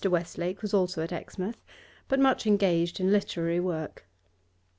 Westlake 0.03 0.63
was 0.63 0.73
also 0.73 1.03
at 1.03 1.11
Exmouth, 1.13 1.63
but 2.07 2.19
much 2.19 2.47
engaged 2.47 2.99
in 2.99 3.11
literary 3.11 3.59
work. 3.59 4.07